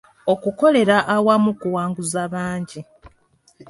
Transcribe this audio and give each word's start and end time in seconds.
Okukolera 0.33 0.97
awamu 1.15 1.51
kuwanguza 1.61 2.21
bangi. 2.33 2.81